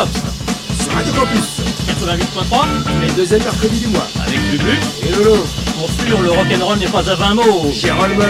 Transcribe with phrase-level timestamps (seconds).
[0.00, 2.66] Sur Radio Campus, 88.3,
[3.02, 4.06] les deuxièmes mercredis du mois.
[4.26, 4.78] avec Bubu.
[5.02, 5.44] Et Lolo,
[5.78, 7.70] Pour sûr, le rock'n'roll n'est pas à 20 mots.
[7.70, 8.26] Gérald Mops.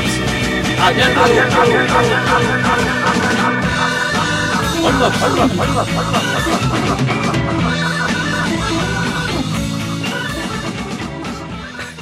[0.85, 1.21] À bientôt.
[4.83, 5.19] Roll Mops,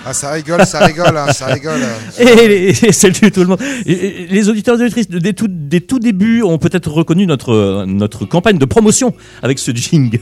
[0.09, 1.81] Ah, ça rigole, ça rigole, hein, ça rigole.
[2.19, 3.61] Et, les- salut tout le monde.
[3.85, 7.85] Et- et Les auditeurs et auditrices des tout, des tout débuts ont peut-être reconnu notre,
[7.87, 10.19] notre campagne de promotion avec ce jingle.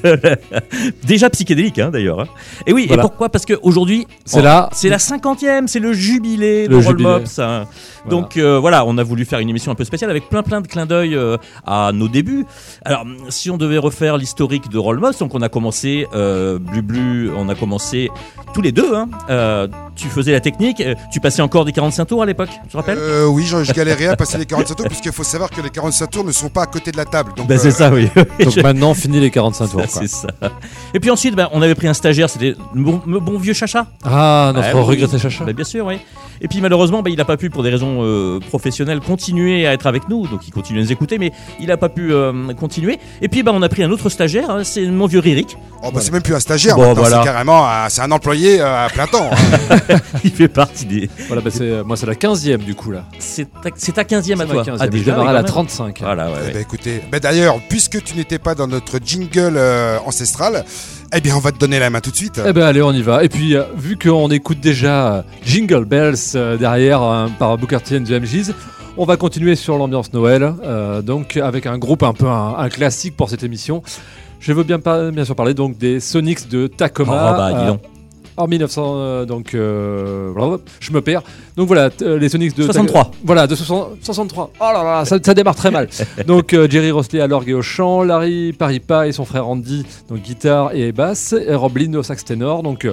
[1.06, 2.20] Déjà psychédélique hein, d'ailleurs.
[2.20, 2.26] hein.
[2.66, 3.02] Et oui, Voilà.
[3.02, 3.28] et pourquoi?
[3.28, 7.08] Parce qu'aujourd'hui, C'est oh, la- c'est la cinquantième, c'est le jubilé Le de jubilé.
[7.08, 7.38] Rollmops.
[7.38, 7.64] hein.
[8.10, 10.60] Donc euh, voilà, on a voulu faire une émission un peu spéciale avec plein plein
[10.60, 12.44] de clins d'œil euh, à nos débuts.
[12.84, 17.30] Alors, si on devait refaire l'historique de Rollmops, donc on a commencé, euh, Blu Blu,
[17.36, 18.10] on a commencé
[18.54, 18.94] tous les deux.
[18.94, 19.08] Hein.
[19.28, 22.68] Euh, tu faisais la technique, euh, tu passais encore des 45 tours à l'époque, tu
[22.68, 25.48] te rappelles Euh, oui, je, je galérais à passer les 45 tours, puisqu'il faut savoir
[25.50, 27.32] que les 45 tours ne sont pas à côté de la table.
[27.36, 28.08] Donc, Ben, euh, c'est ça, oui.
[28.44, 29.82] Donc maintenant, fini les 45 tours.
[29.88, 30.28] c'est ça.
[30.92, 32.82] Et puis ensuite, ben, on avait pris un stagiaire, c'était le
[33.20, 33.86] bon, vieux Chacha.
[34.04, 34.82] Ah, notre Ah oui.
[34.82, 35.44] regretté chacha.
[35.44, 35.98] Ben, bien sûr, oui.
[36.42, 39.72] Et puis malheureusement, ben, il n'a pas pu, pour des raisons euh, professionnelles, continuer à
[39.72, 40.26] être avec nous.
[40.26, 42.98] Donc il continue à nous écouter, mais il n'a pas pu euh, continuer.
[43.22, 45.56] Et puis ben, on a pris un autre stagiaire, hein, c'est mon vieux Ririk.
[45.82, 47.20] oh, bah, c'est même plus un stagiaire, Bon, voilà.
[47.20, 49.30] c'est carrément un, c'est un employé euh, à plein temps.
[49.32, 49.36] hein.
[50.24, 51.08] il fait partie des.
[51.26, 53.04] Voilà, bah, c'est, moi, c'est la 15e du coup là.
[53.18, 54.62] C'est ta, c'est ta 15e à toi.
[54.62, 54.76] 15e.
[54.80, 55.44] Ah, déjà, à la quand même.
[55.44, 55.98] 35.
[56.00, 56.52] Voilà, ouais, Eh ouais.
[56.54, 60.64] ben, écoutez, ben, d'ailleurs, puisque tu n'étais pas dans notre jingle euh, ancestral,
[61.14, 62.40] eh bien, on va te donner la main tout de suite.
[62.46, 63.24] Eh ben allez, on y va.
[63.24, 67.78] Et puis, euh, vu qu'on écoute déjà euh, Jingle Bells euh, derrière euh, par Booker
[67.84, 68.52] T and the MGs,
[68.96, 72.68] on va continuer sur l'ambiance Noël, euh, donc avec un groupe un peu un, un
[72.70, 73.82] classique pour cette émission.
[74.40, 77.32] Je veux bien, bien sûr parler donc des Sonics de Tacoma.
[77.32, 77.80] Oh, bah, dis euh, donc.
[78.36, 80.32] En 1900, euh, donc euh,
[80.80, 81.22] je me perds.
[81.56, 83.10] Donc voilà, t- euh, les Sonics de 63.
[83.24, 84.50] voilà, de 60 63.
[84.60, 85.88] Oh là là, ça, ça démarre très mal.
[86.26, 89.84] donc euh, Jerry Rosley à l'orgue et au chant, Larry Paripa et son frère Andy,
[90.08, 92.62] donc guitare et basse, et Rob Lynn au sax ténor.
[92.62, 92.86] Donc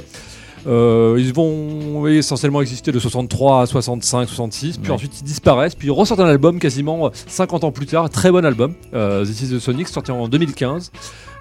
[0.67, 4.95] euh, euh, ils vont essentiellement exister de 63 à 65, 66, puis Ouais.
[4.95, 8.31] ensuite ils disparaissent, puis ils ressortent un album quasiment euh, 50 ans plus tard, très
[8.31, 10.91] bon album, euh, This is the Sonics, sorti en 2015.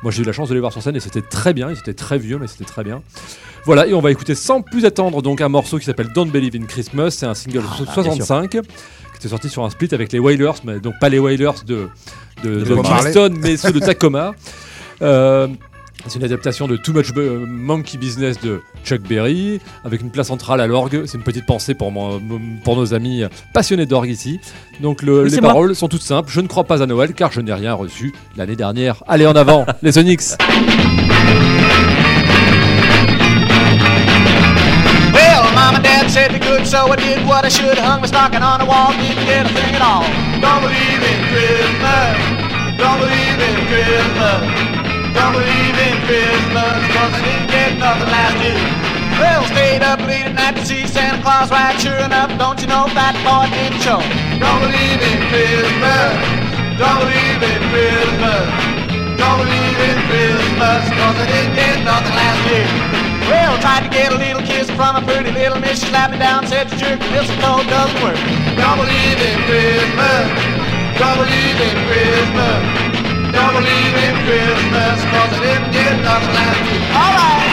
[0.03, 1.78] Moi j'ai eu la chance de les voir sur scène et c'était très bien, ils
[1.78, 3.03] étaient très vieux mais c'était très bien.
[3.65, 6.56] Voilà, et on va écouter sans plus attendre donc un morceau qui s'appelle Don't Believe
[6.60, 8.03] in Christmas, c'est un single Ah, so- bien sûr.
[8.27, 8.59] 65 qui
[9.16, 11.89] était sorti sur un split avec les Wailers, mais donc pas les Wailers de,
[12.43, 12.65] de.
[12.83, 14.33] Kingston, mais ceux de Tacoma.
[15.00, 15.47] Euh,
[16.06, 20.60] c'est une adaptation de Too Much Monkey Business de Chuck Berry, avec une place centrale
[20.60, 21.04] à l'orgue.
[21.06, 22.20] C'est une petite pensée pour, moi-
[22.64, 23.22] pour nos amis
[23.54, 24.41] passionnés d'orgue ici.
[24.80, 25.50] Donc le- Oui, les moi.
[25.50, 26.30] paroles sont toutes simples.
[26.32, 29.02] Je ne crois pas à Noël car je n'ai rien reçu l'année dernière.
[29.06, 30.22] Allez en avant, les Sonics
[35.12, 37.78] Well, mom and dad said be good, so I did what I should.
[37.78, 40.04] Hung my stocking on the wall, didn't get a thing at all.
[40.41, 42.16] Don't believe in Christmas.
[42.78, 44.72] Don't believe in Christmas.
[45.14, 48.60] Don't believe in Christmas, cause I didn't get nothing last year.
[49.20, 51.78] Well, stayed up late at night to see Santa Claus ride.
[51.78, 54.00] Sure enough, don't you know that boy didn't show.
[54.40, 56.12] Don't believe in Christmas.
[56.80, 58.46] Don't believe in Christmas.
[59.20, 62.68] Don't believe in Christmas, cause I didn't get nothing last year.
[63.30, 65.78] Well, tried to get a little kiss from a pretty little miss.
[65.80, 68.18] She slapped me down, said the jerk mistletoe doesn't work.
[68.58, 70.26] Don't believe in Christmas.
[70.98, 72.81] Don't believe in Christmas.
[73.32, 76.84] Don't believe in Christmas, cause I didn't get nothing last year.
[76.93, 77.51] All right.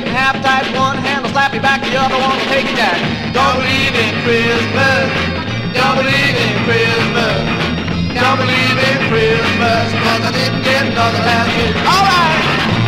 [0.00, 0.64] Half tight.
[0.72, 2.96] One hand will slap you back, the other one will take you down.
[3.36, 5.04] Don't believe in Christmas.
[5.76, 7.40] Don't believe in Christmas.
[8.16, 11.74] Don't believe in Christmas, cause I didn't get nothing last year.
[11.84, 12.81] All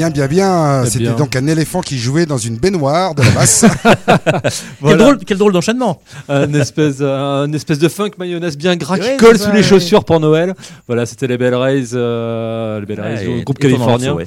[0.00, 0.82] Bien, bien, bien.
[0.84, 1.14] Eh C'était bien.
[1.14, 3.66] donc un éléphant qui jouait dans une baignoire de la basse.
[4.82, 6.00] Quel, drôle, quel drôle d'enchaînement.
[6.30, 9.62] un espèce, un espèce de funk mayonnaise bien gras Ouais, qui colle sous les ouais.
[9.62, 10.54] chaussures pour Noël.
[10.86, 14.24] Voilà, c'était les Bell Rays, euh, les Bell Rays, Ouais, le groupe californien ouais.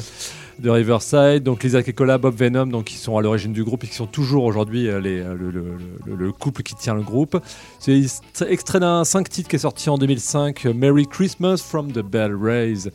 [0.59, 1.41] de Riverside.
[1.41, 4.05] Donc Lisa Kekola, Bob Venom, donc qui sont à l'origine du groupe et qui sont
[4.05, 7.39] toujours aujourd'hui euh, les- le, le- le- le couple qui tient le groupe.
[7.79, 7.99] C'est
[8.47, 12.35] extrait d'un 5 titres qui est sorti en 2005, euh, Merry Christmas from the Bell
[12.39, 12.91] Rays.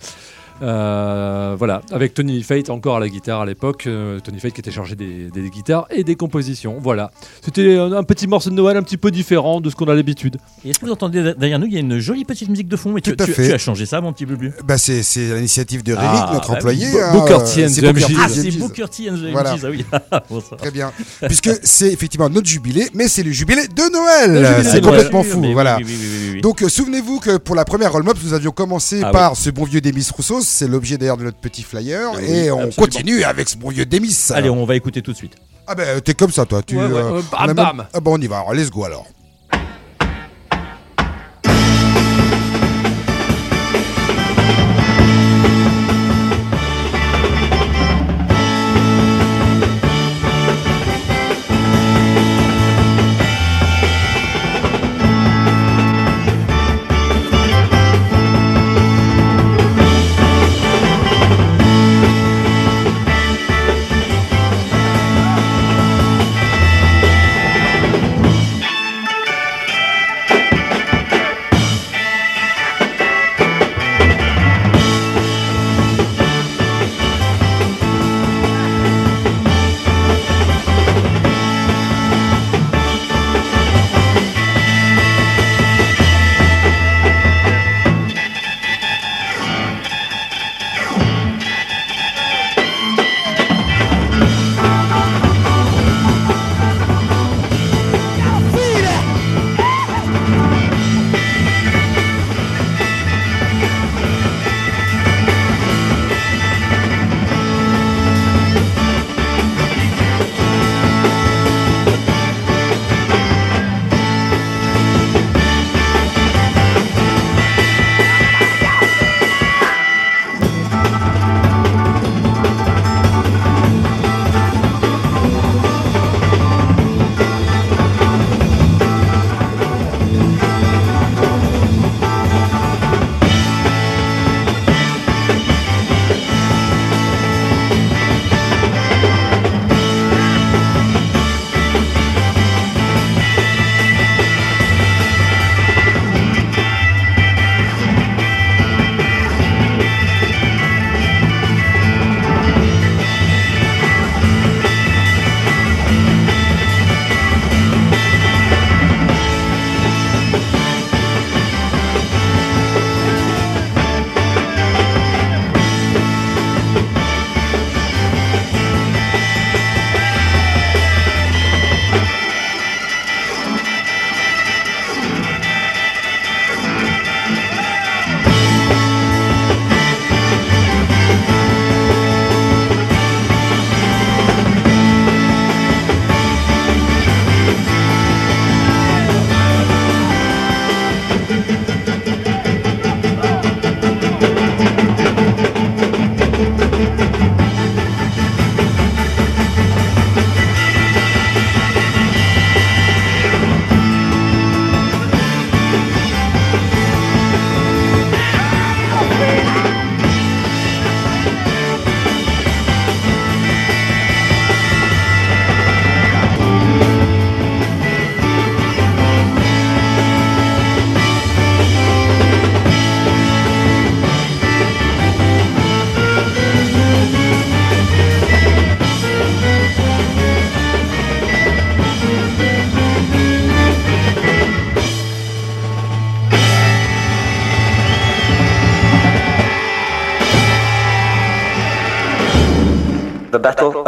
[0.62, 3.86] Euh, voilà, avec Tony Fate encore à la guitare à l'époque.
[3.86, 6.76] euh, Tony Fate qui était chargé des, des guitares et des compositions.
[6.80, 7.10] Voilà,
[7.44, 9.94] c'était un, un petit morceau de Noël un petit peu différent de ce qu'on a
[9.94, 10.36] l'habitude.
[10.64, 12.76] Et Est-ce que vous entendez derrière nous, il y a une jolie petite musique de
[12.76, 13.48] fond mais tu, Tout à tu- fait.
[13.48, 16.48] tu as changé ça, mon petit Blubu bah, c'est, c'est l'initiative de Rémi, Ah, notre
[16.50, 16.86] bah employé.
[16.92, 17.00] oui.
[17.00, 18.16] hein, Booker T and c'est the MGs.
[18.18, 18.50] Ah, c'est.
[18.58, 19.54] Booker T and the Voilà.
[19.54, 19.84] MGs, ah oui.
[20.30, 20.56] Bon, va.
[20.56, 20.92] Très bien.
[21.26, 24.64] Puisque c'est effectivement notre jubilé, mais c'est le jubilé de Noël.
[24.64, 25.42] C'est complètement fou.
[25.52, 25.76] voilà.
[25.78, 26.40] oui, oui, oui, oui, oui.
[26.40, 29.50] Donc euh, souvenez-vous que pour la première Roll Mops, nous avions commencé Ah par ce
[29.50, 32.74] bon vieux Demis Rousseau, c'est l'objet d'ailleurs de notre petit flyer, Oui, et on absolument.
[32.76, 34.16] continue avec ce bon vieux Demis.
[34.30, 35.34] Allez, on va écouter tout de suite.
[35.66, 36.76] Ah ben t'es comme ça toi, tu.
[36.76, 37.86] Ouais, ouais, euh, euh, on bam, même- bam.
[37.92, 39.06] Ah bon on y va, alors let's go alors.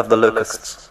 [0.01, 0.89] Of the Locusts.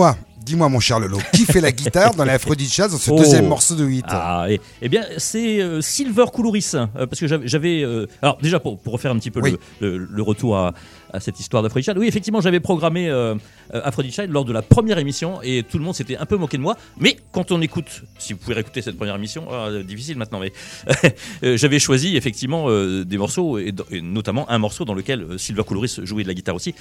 [0.00, 3.10] Dis-moi, dis-moi mon cher Lolo, qui fait la guitare dans la Aphrodite Jazz dans ce
[3.10, 3.18] Oh.
[3.18, 7.26] deuxième morceau de 8 Ah, et, eh bien, c'est euh, Silver Coulouris, euh, parce que
[7.26, 7.82] j'avais- j'avais.
[7.82, 9.56] euh, alors, déjà, pour, pour refaire un petit peu Oui.
[9.80, 10.72] le, le- le retour à,
[11.12, 13.34] à cette histoire d'Aphrodite Child, oui, effectivement, j'avais programmé euh,
[13.72, 16.62] Aphrodite lors de la première émission, et tout le monde s'était un peu moqué de
[16.62, 16.76] moi.
[16.98, 20.52] Mais quand on écoute, si vous pouvez réécouter cette première émission, ah, difficile maintenant, mais
[21.42, 25.64] euh, j'avais choisi effectivement euh, des morceaux, et, notamment un morceau dans lequel euh, Silver
[25.64, 26.74] Coulouris jouait de la guitare aussi.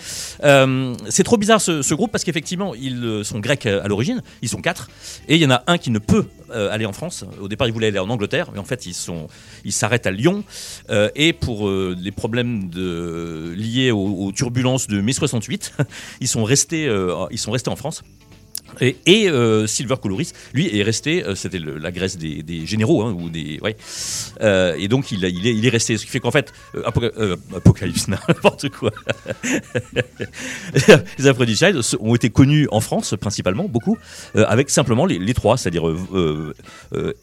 [1.10, 4.62] C'est trop bizarre ce, ce groupe parce qu'effectivement ils sont grecs à l'origine, ils sont
[4.62, 4.90] quatre,
[5.28, 7.26] et il y en a un qui ne peut euh, aller en France.
[7.40, 9.28] Au départ il voulait aller en Angleterre, mais en fait ils sont,
[9.64, 10.44] ils s'arrêtent à Lyon
[10.90, 12.70] euh, et pour euh, des problèmes
[13.56, 15.74] liés aux, aux turbulences de mai 68,
[16.22, 18.04] ils sont restés, euh, ils sont restés en France.
[18.82, 23.04] Et, et euh, Silver Coloris, lui, est resté, euh, c'était la Grèce des, des généraux,
[23.04, 23.76] hein, ou des, ouais.
[24.42, 25.98] Euh, et donc il, a- il, est, il est resté.
[25.98, 26.52] Ce qui fait qu'en fait,
[26.86, 27.12] Apoca-
[27.56, 28.92] Apocalypse, n'importe quoi.
[31.18, 33.98] les Aphrodite Child ont été connus en France principalement, beaucoup,
[34.36, 35.84] avec simplement les, les trois, c'est-à-dire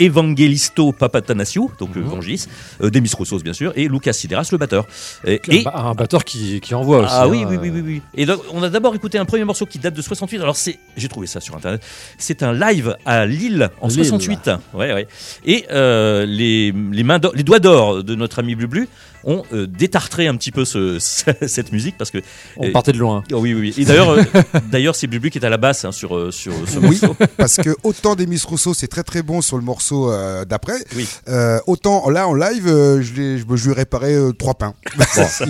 [0.01, 2.47] Evangelisto Papatanasio, donc euh, Vangelis,
[2.81, 4.87] Demis Roussos bien sûr, et Lucas Sideras, le batteur.
[5.27, 7.09] Et, Un, et- ba- un batteur qui, qui envoie aussi.
[7.17, 8.03] ah oui, hein, oui, oui, oui, oui.
[8.15, 10.41] Et donc, on a d'abord écouté un premier morceau qui date de 68.
[10.41, 11.83] Alors, c'est, j'ai trouvé ça sur internet.
[12.19, 13.97] C'est un live à Lille en Lille.
[14.05, 14.51] 68.
[14.75, 15.07] Ouais, ouais.
[15.45, 18.89] Et euh, les, les, mains d'or- les doigts d'or de notre ami Blu Blu
[19.25, 22.19] ont euh, détartré un petit peu ce, cette musique parce que.
[22.59, 23.25] On euh, partait de loin.
[23.33, 23.83] oh oui, oui, oui.
[23.83, 24.23] Et d'ailleurs, euh,
[24.71, 27.17] d'ailleurs, c'est Blu Blu qui est à la basse hein, sur, sur ce Oui, morceau.
[27.37, 31.09] parce que autant Demis Rousseau c'est très très bon sur le morceau euh, d'après, Oui.
[31.29, 33.15] euh, autant là en live euh, je,
[33.55, 34.75] je, lui ai réparé euh, trois pains.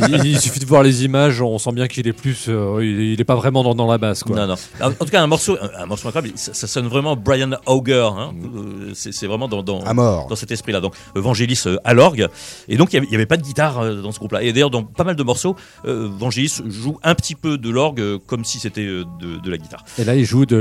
[0.09, 2.47] il, il suffit de voir les images, on sent bien qu'il est plus.
[2.49, 4.37] euh, il, il est pas vraiment dans, dans la basse, quoi.
[4.37, 4.55] Non, non.
[4.81, 6.37] En en tout cas, un morceau, un, morceau incroyable.
[6.37, 8.09] Ça, ça sonne vraiment Brian Auger.
[8.17, 8.33] Hein.
[8.55, 10.27] Euh, C'est vraiment dans, dans, À mort.
[10.29, 10.81] dans cet esprit-là.
[10.81, 12.29] Donc, Vangelis euh, à l'orgue.
[12.69, 14.43] Et donc, il n'y avait, pas de guitare euh, dans ce groupe-là.
[14.43, 18.19] Et d'ailleurs, dans pas mal de morceaux, euh, Vangelis joue un petit peu de l'orgue
[18.27, 19.05] comme si c'était de,
[19.43, 19.85] de la guitare.
[19.99, 20.57] Et là, il joue de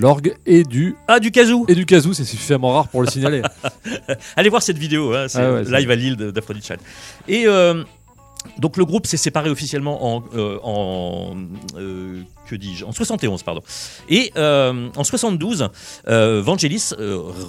[0.00, 3.42] l'orgue et du Ah, du kazoo et du kazoo, c'est suffisamment rare pour le signaler.
[4.36, 6.72] Allez voir cette vidéo, hein, c'est Ah ouais, live à Lille d'Aphrodite.
[7.28, 7.82] Et euh,
[8.58, 11.34] donc le groupe s'est séparé officiellement en, euh, en
[11.76, 13.62] euh, que dis-je, en 71 pardon.
[14.08, 15.68] Et euh, en 72,
[16.08, 16.90] euh, Vangelis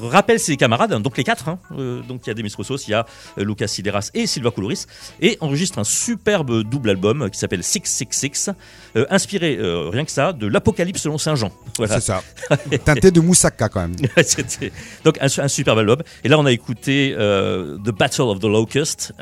[0.01, 1.59] rappelle ses camarades, donc les quatre, hein,
[2.07, 3.05] donc il y a Demis Roussos, il y a
[3.37, 4.85] Lucas Sideras et Silva Coulouris,
[5.21, 8.49] et enregistre un superbe double album qui s'appelle 666,
[8.95, 9.57] euh, inspiré
[9.91, 11.51] rien que ça de l'Apocalypse selon Saint Jean.
[11.77, 11.99] Voilà.
[11.99, 12.23] C'est ça.
[12.85, 13.95] Teinté de moussaka quand même.
[15.03, 16.01] Donc un, un superbe album.
[16.23, 19.13] Et là on a écouté The Battle of the Locust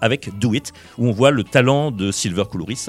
[0.00, 2.86] avec Do It, où on voit le talent de Silver Coulouris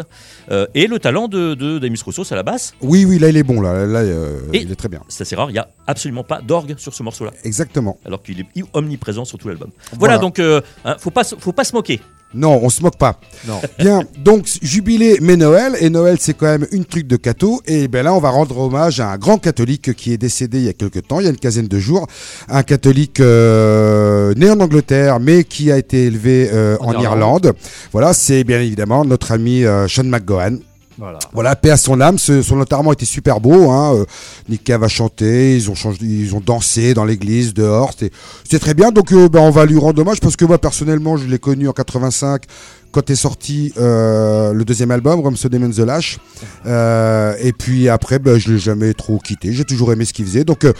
[0.49, 2.73] euh, et le talent de, de Demis Roussos à la basse.
[2.79, 5.01] Oui, oui, là il est bon, là, là euh, Et- il est très bien.
[5.09, 7.97] C'est rare, il y a absolument pas d'orgue sur ce morceau-là, Exactement.
[8.05, 9.71] alors qu'il est omniprésent sur tout l'album.
[9.97, 10.17] Voilà, Voilà.
[10.19, 11.99] donc euh, hein, faut pas faut pas se moquer.
[12.33, 13.19] Non, on se moque pas.
[13.47, 13.59] Non.
[13.77, 17.87] Bien, donc jubilé mais Noël, et Noël c'est quand même une truc de catho, et
[17.87, 20.69] ben là on va rendre hommage à un grand catholique qui est décédé il y
[20.69, 22.07] a quelques temps, il y a une quinzaine de jours,
[22.47, 27.03] un catholique euh, né en Angleterre mais qui a été élevé euh, En en, Irlande.
[27.03, 27.53] Irlande.
[27.91, 30.59] Voilà, c'est bien évidemment notre ami euh, Sean McGowan.
[30.97, 31.19] Voilà.
[31.33, 32.17] Voilà, paix à son âme.
[32.19, 33.69] Ce- son enterrement était super beau.
[33.71, 33.95] Hein.
[33.95, 34.05] euh,
[34.49, 37.91] Nick Cave a chanté, ils ont changé, ils ont dansé dans l'église dehors.
[37.97, 38.91] C'était, très bien.
[38.91, 41.67] Donc, euh, ben, on va lui rendre hommage parce que moi, personnellement, je l'ai connu
[41.67, 42.43] en 85
[42.91, 46.19] quand est sorti euh, le deuxième album, Rome Demon the Lash.
[46.65, 49.53] Euh, et puis après, ben, je l'ai jamais trop quitté.
[49.53, 50.43] J'ai toujours aimé ce qu'il faisait.
[50.43, 50.73] Donc, euh,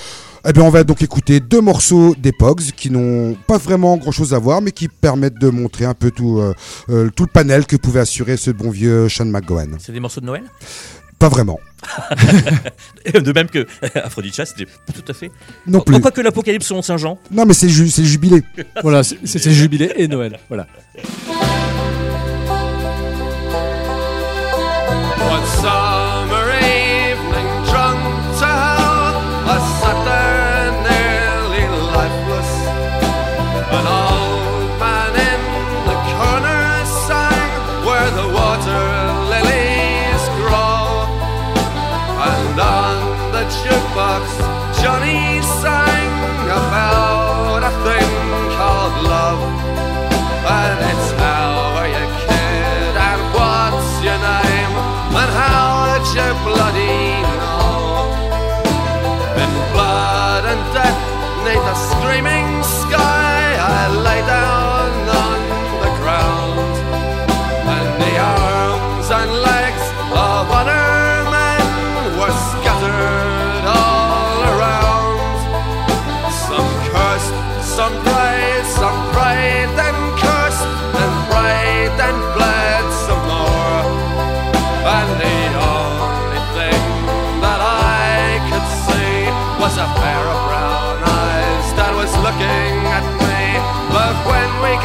[0.48, 4.12] eh bien, on va donc écouter deux morceaux des Pogs qui n'ont pas vraiment grand
[4.12, 6.54] chose à voir, mais qui permettent de montrer un peu tout, euh,
[6.90, 9.76] euh, tout le panel que pouvait assurer ce bon vieux Sean McGowan.
[9.80, 10.44] C'est des morceaux de Noël?
[11.20, 11.60] Pas vraiment.
[13.14, 15.32] De même que Aphrodite c'était pas tout à fait.
[15.68, 15.94] Non plus.
[15.94, 18.42] Pourquoi que l'Apocalypse selon Saint Jean Non, mais c'est le, ju- c'est le jubilé.
[18.82, 20.40] Voilà, c'est c'est jubilé et Noël.
[20.50, 20.66] Voilà.
[25.30, 26.01] What's up?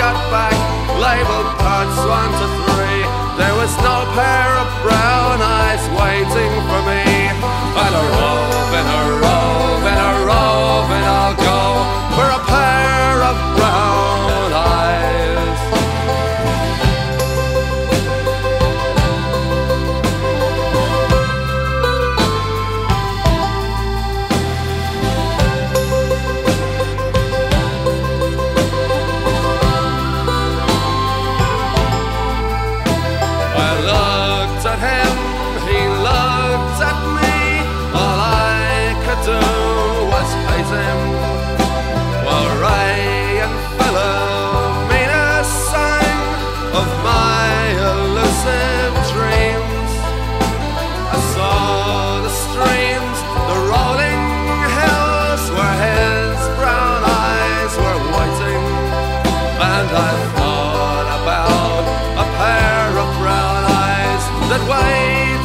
[0.06, 0.54] Got back,
[1.02, 3.02] labeled parts one to three,
[3.40, 7.02] there was no pair of brown eyes waiting for me.
[7.82, 10.65] And a rove and a rove and a rove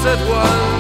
[0.06, 0.71] at once.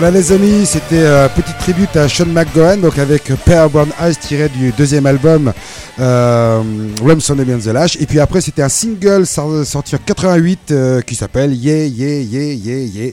[0.00, 4.14] Voilà les amis, c'était euh, petite tribute à Sean McGowan, donc avec Pear Brown Eyes
[4.14, 5.52] tiré du deuxième album
[5.98, 6.62] euh,
[7.02, 7.96] Remson and the Lash.
[7.96, 12.20] Et puis après c'était un single sor- sorti en 88 euh, qui s'appelle Yeah Yeah
[12.20, 13.12] Yeah Yeah Yeah.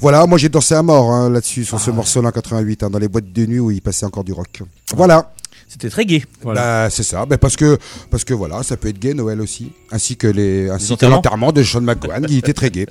[0.00, 2.98] Voilà, moi j'ai dansé à mort hein, là-dessus sur ce morceau-là en 88 hein, dans
[2.98, 4.62] les boîtes de nuit où il passait encore du rock.
[4.96, 5.30] Voilà.
[5.68, 6.24] C'était très gai.
[6.44, 7.76] Bah, c'est ça, bah, parce que
[8.10, 11.16] parce que voilà, ça peut être gay Noël aussi, ainsi que les ainsi que enterrements
[11.16, 12.86] l'enterrement de Sean McGowan qui était très gay.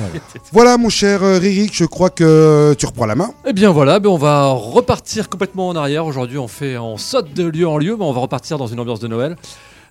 [0.52, 0.76] voilà.
[0.76, 3.32] mon cher euh, Ririk, je crois que tu reprends la main.
[3.46, 6.04] Eh bien voilà, ben on va repartir complètement en arrière.
[6.04, 8.78] Aujourd'hui, on fait, on saute de lieu en lieu, mais on va repartir dans une
[8.78, 9.36] ambiance de Noël.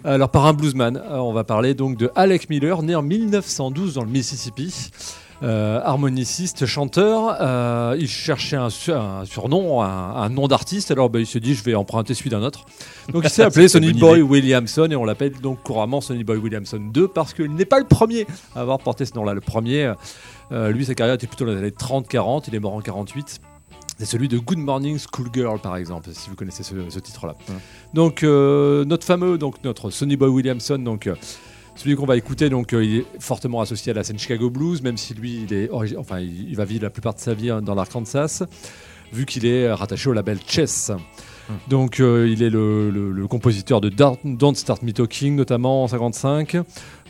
[0.04, 3.96] Alors par un bluesman, Euh, on va parler donc de Alec Miller, né en 1912
[3.96, 4.92] dans le Mississippi.
[5.44, 10.90] Euh, harmoniciste, chanteur, Euh, il cherchait un, su- un surnom, un, un nom d'artiste.
[10.90, 12.66] Alors ben, il s'est dit, je vais emprunter celui d'un autre.
[13.14, 14.22] Donc il s'est appelé Sonny Boy idée.
[14.24, 17.86] Williamson et on l'appelle donc couramment Sonny Boy Williamson 2 parce qu'il n'est pas le
[17.86, 19.36] premier à avoir porté ce nom-là.
[19.36, 19.94] Le premier,
[20.52, 22.46] euh, lui, sa carrière était plutôt dans les années 30-40.
[22.48, 23.40] Il est mort en 48.
[24.00, 27.36] C'est celui de Good Morning Schoolgirl, par exemple, si vous connaissez ce, ce titre-là.
[27.96, 31.08] Donc, euh, notre fameux, donc notre Sonny Boy Williamson, donc
[31.78, 34.82] celui qu'on va écouter, donc euh, il est fortement associé à la scène Chicago Blues,
[34.82, 37.50] même si lui, il est, origi- enfin, il, va vivre la plupart de sa vie
[37.50, 38.44] hein, dans l'Arkansas,
[39.14, 40.92] vu qu'il est euh, rattaché au label Chess.
[41.70, 45.88] Donc, euh, il est le, le- le compositeur de Don't Start Me Talking, notamment en
[45.88, 46.58] 55,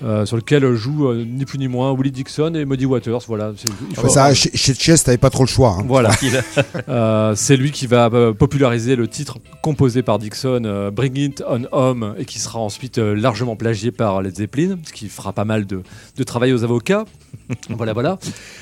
[0.03, 3.21] euh, sur lequel jouent euh, ni plus ni moins Willie Dixon et Muddy Waters.
[3.27, 5.77] Voilà, c'est- il faut- Ouais, ça, chez, chez Chess, t'avais pas trop le choix.
[5.79, 5.85] hein.
[5.87, 6.11] voilà.
[6.89, 11.43] Euh, c'est lui qui va euh, populariser le titre composé par Dixon, euh, Bring It
[11.47, 15.33] On Home, et qui sera ensuite euh, largement plagié par Led Zeppelin, ce qui fera
[15.33, 15.81] pas mal de,
[16.15, 17.05] de travail aux avocats.
[17.69, 18.17] voilà, voilà.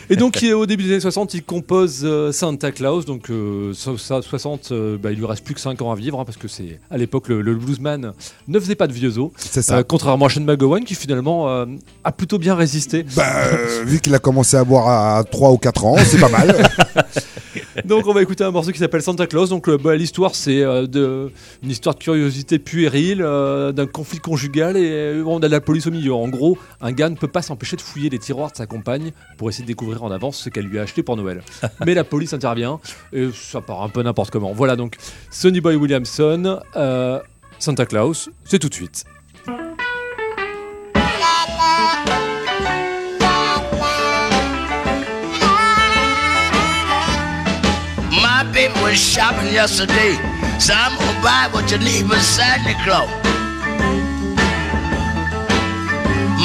[0.10, 3.06] Et donc, il au début des années 60, il compose euh, Santa Claus.
[3.06, 5.95] Donc, euh, so- ça, 60, euh, bah, il lui reste plus que 5 ans à
[5.95, 8.13] vivre, hein, parce que c'est à l'époque, le, le bluesman
[8.48, 9.32] ne faisait pas de vieux os.
[9.38, 9.78] C'est ça.
[9.78, 11.66] Euh, contrairement à Sean McGowan, qui finalement euh,
[12.04, 13.04] a plutôt bien résisté.
[13.16, 16.30] Bah, euh, vu qu'il a commencé à boire à 3 ou 4 ans, c'est pas
[16.30, 16.56] mal.
[17.86, 19.50] Donc on va écouter un morceau qui s'appelle Santa Claus.
[19.50, 21.28] Donc le- bah, l'histoire c'est euh,
[21.64, 25.62] une histoire de curiosité puérile, euh, d'un conflit conjugal et euh, on a de la
[25.62, 26.14] police au milieu.
[26.14, 29.12] En gros, un gars ne peut pas s'empêcher de fouiller les tiroirs de sa compagne
[29.38, 31.42] pour essayer de découvrir en avance ce qu'elle lui a acheté pour Noël.
[31.86, 32.80] Mais la police intervient
[33.14, 34.54] et ça part un peu n'importe comment.
[34.54, 34.96] Voilà donc
[35.30, 37.20] Sonny Boy Williamson, euh,
[37.60, 39.04] Santa Claus, c'est tout de suite.
[48.84, 50.14] Was shopping yesterday,
[50.60, 53.10] so I'm gonna buy what you need for Santa Claus.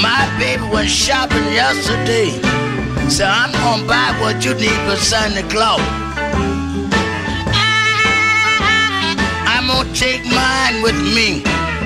[0.00, 2.30] My baby was shopping yesterday,
[3.10, 5.80] so I'm gonna buy what you need for Santa Claus.
[9.46, 11.42] I'm gonna take mine with me,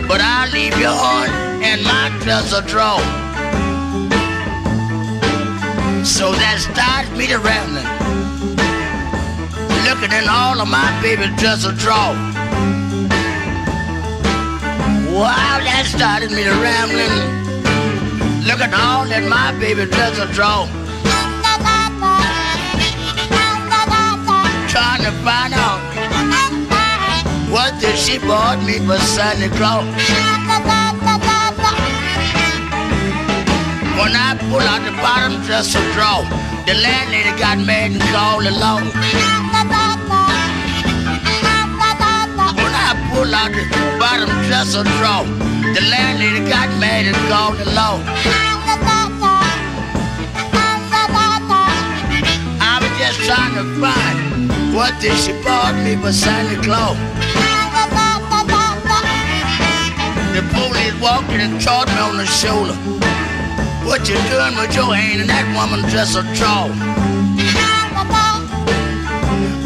[0.06, 1.30] but I'll leave yours
[1.68, 3.00] and my dresser drawer.
[6.04, 7.93] So that starts me to rambling
[10.04, 12.12] looking in all of my baby dresser drawer.
[15.16, 17.08] Wow, that started me to rambling,
[18.44, 20.68] looking all in my baby dresser drawer.
[24.68, 25.80] Trying to find out
[27.48, 29.88] what did she bought me for Santa Claus.
[33.96, 36.28] When I pull out the bottom dresser drawer,
[36.66, 39.93] the landlady got mad and called the law.
[43.14, 43.62] Pull out the
[44.02, 45.24] bottom dresser drawer,
[45.74, 48.02] the landlady got mad and called the law.
[52.60, 56.98] I was just trying to find what did she bought me for Santa Claus.
[60.34, 62.74] The police walked in and caught me on the shoulder.
[63.86, 66.74] What you doing with your hand in that woman dresser drawer?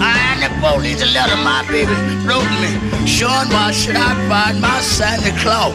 [0.00, 1.96] I and the police a letter my baby
[2.28, 2.72] wrote me,
[3.08, 5.72] showing why should I find my Santa Claus.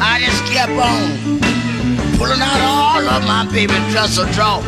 [0.00, 1.40] I just kept on
[2.20, 4.60] pulling out all of my baby dresser drawer.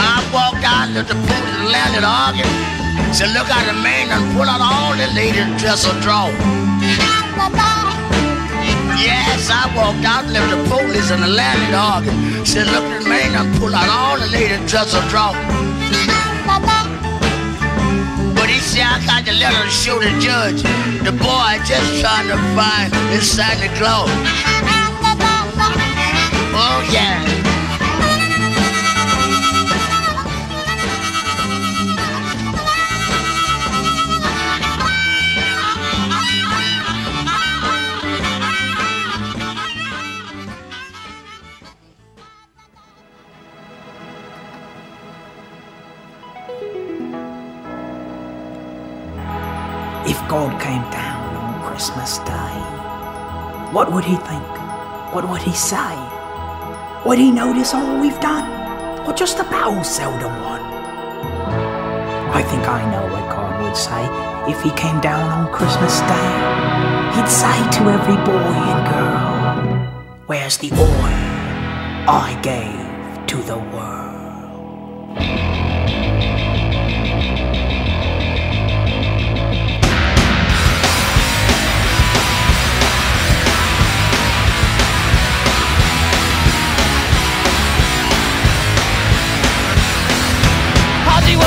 [0.00, 2.48] I walked out to the police and landed arguing.
[3.12, 6.32] Said, look out the man and pull out all the ladies' dresser drawer.
[9.22, 12.44] Yes, I walked out left the police and the landlord arguing.
[12.44, 15.34] Said, look at man and pull out all the ladies' dresser drawer.
[18.34, 20.62] But he said, I got the letter to show the judge.
[21.06, 24.10] The boy just trying to find his Santa Claus.
[26.54, 27.22] Oh, yeah.
[50.32, 52.56] God came down on Christmas Day,
[53.70, 54.48] what would he think?
[55.12, 55.94] What would he say?
[57.04, 58.48] Would he notice all we've done?
[59.06, 60.62] Or just about all seldom one?
[62.32, 64.08] I think I know what God would say
[64.50, 66.32] if he came down on Christmas Day.
[67.14, 73.92] He'd say to every boy and girl, Where's the oil I gave to the world?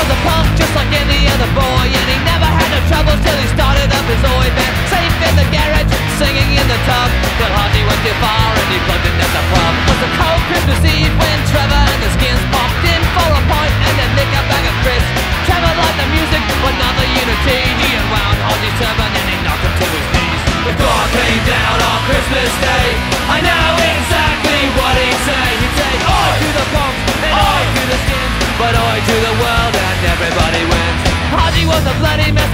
[0.06, 3.34] Was a punk just like any other boy And he never had no troubles till
[3.42, 5.90] he started up his oi band Safe in the garage,
[6.22, 7.10] singing in the tub
[7.42, 9.72] But Haji went too far and he plugged in at the pub.
[9.74, 13.42] It was a cold Christmas Eve when Trevor and the skins popped in For a
[13.50, 15.10] pint and then nick a bag of crisps.
[15.50, 17.58] Trevor liked the music but not the unity.
[17.82, 20.42] He unwound Haji's turban and he knocked him to his knees.
[20.70, 22.86] If God came down on Christmas Day.
[23.26, 25.46] I know exactly what he'd say.
[25.62, 26.25] He'd say, I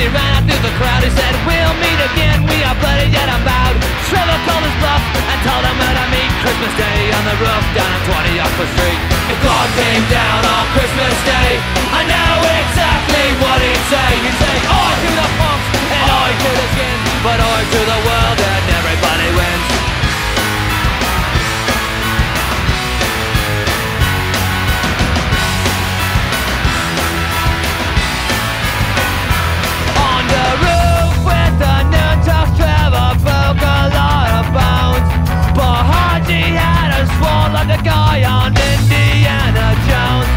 [0.02, 1.06] he ran out through the crowd.
[1.06, 3.78] He said, We'll meet again, we are bloody yet unbowed.
[4.10, 7.64] Trevor called his bluff and told him where to meet Christmas Day on the roof
[7.78, 9.00] down on 20 Oxford Street.
[9.30, 11.50] If God came down on Christmas Day,
[11.94, 14.10] I know exactly what he'd say.
[14.26, 18.00] He'd say, I to the punks and I to the skins, but I to the
[18.02, 19.71] world and everybody wins.
[36.32, 40.32] Haji had a sword like the guy on Indiana Jones?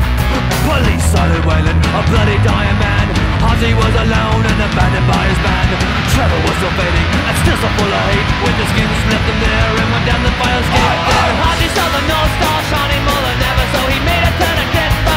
[0.68, 3.08] Police started wailing, a bloody dying man.
[3.40, 5.72] Haji was alone and abandoned by his band.
[6.12, 8.28] Trevor was still fading and still so full of hate.
[8.44, 11.00] When the skin slipped him there and went down the fire escape
[11.40, 14.65] Haji saw the North Star shining more than ever So he made a tourniquet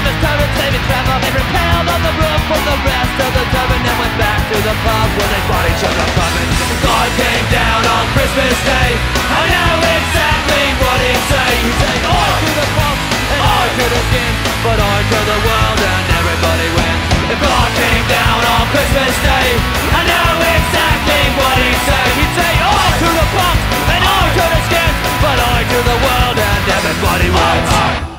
[0.05, 3.81] his turban saving Trevor They repelled on the roof with the rest of the turban
[3.83, 6.51] And went back to the pub where they bought each other pumping
[6.85, 8.91] God came down on Christmas Day.
[9.29, 11.51] I know exactly what he'd say.
[11.65, 14.33] He'd say, I to the pump and I to the skin
[14.65, 17.03] But I to the world and everybody wins
[17.35, 19.49] If God came down on Christmas Day
[19.95, 22.05] I know exactly what he'd say.
[22.19, 23.59] He'd say, I to the pump
[23.95, 28.18] and I to the skin But I to the world and everybody wins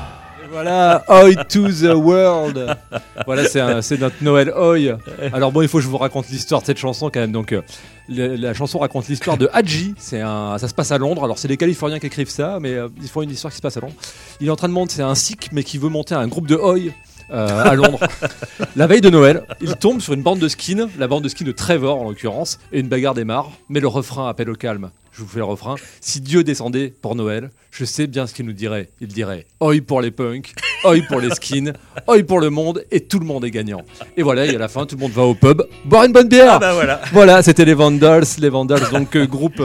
[0.50, 2.76] Voilà, Oi to the World.
[3.24, 4.98] Voilà, c'est notre Noël Oi.
[5.32, 7.32] Alors bon, il faut que je vous raconte l'histoire de cette chanson quand même.
[7.32, 7.62] Donc, euh,
[8.08, 9.94] la chanson raconte l'histoire de Hadji.
[9.98, 11.22] C'est un, ça se passe à Londres.
[11.24, 13.62] Alors c'est les Californiens qui écrivent ça, mais euh, ils font une histoire qui se
[13.62, 13.94] passe à Londres.
[14.40, 16.46] Il est en train de monter, c'est un sikh, mais qui veut monter un groupe
[16.48, 16.90] de Oi.
[17.32, 18.00] Euh, à Londres.
[18.76, 21.46] la veille de Noël, il tombe sur une bande de skins, la bande de skins
[21.46, 23.50] de Trevor en l'occurrence, et une bagarre démarre.
[23.68, 24.90] Mais le refrain appelle au calme.
[25.12, 25.74] Je vous fais le refrain.
[26.00, 28.88] Si Dieu descendait pour Noël, je sais bien ce qu'il nous dirait.
[29.00, 31.72] Il dirait Oi pour les punks, Oi pour les skins,
[32.06, 33.82] Oi pour le monde, et tout le monde est gagnant.
[34.16, 36.28] Et voilà, et à la fin, tout le monde va au pub boire une bonne
[36.28, 36.54] bière.
[36.54, 37.00] Ah bah voilà.
[37.12, 38.24] Voilà, c'était les Vandals.
[38.38, 39.62] Les Vandals, donc euh, groupe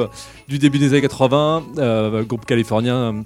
[0.48, 3.24] du début des années 80, euh, groupe californien.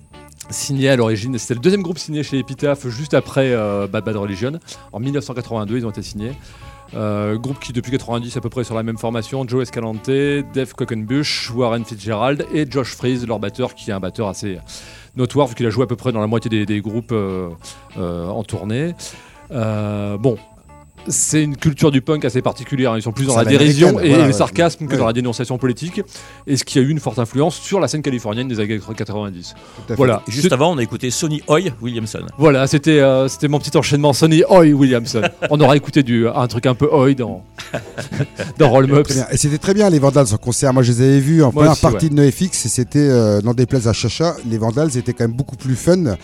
[0.49, 4.15] Signé à l'origine, c'était le deuxième groupe signé chez Epitaph juste après euh, Bad Bad
[4.15, 4.59] Religion.
[4.91, 6.31] En 1982, ils ont été signés.
[6.95, 10.73] Euh, groupe qui depuis 90 à peu près sur la même formation, Joe Escalante, Dave
[10.75, 14.57] Cockenbush, Warren Fitzgerald et Josh Freeze, leur batteur, qui est un batteur assez
[15.15, 17.49] notoire vu qu'il a joué à peu près dans la moitié des, groupes euh,
[17.95, 18.95] en tournée.
[19.51, 20.37] Bon,
[21.07, 22.95] c'est une culture du punk assez particulière.
[22.97, 24.33] Ils sont plus dans la dérision et le ouais.
[24.33, 26.01] sarcasme que dans la dénonciation politique,
[26.47, 29.55] et ce qui a eu une forte influence sur la scène californienne des années 90.
[29.87, 29.95] fait.
[29.95, 30.23] Voilà.
[30.27, 32.25] Et juste avant, on a écouté Sonny Hoy Williamson.
[32.37, 35.21] Voilà, c'était euh, c'était mon petit enchaînement Sonny Hoy Williamson.
[35.49, 37.43] On aura écouté du, un truc un peu Hoy dans,
[38.57, 39.03] dans Roll bien.
[39.31, 40.73] Et c'était très bien les Vandals en concert.
[40.73, 42.09] Moi je les avais vus en Moi première aussi, partie ouais.
[42.09, 44.35] de NoFX et c'était euh, dans des places à Chacha.
[44.45, 46.15] Les Vandals étaient quand même beaucoup plus fun